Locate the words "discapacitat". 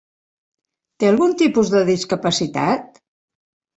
1.93-2.99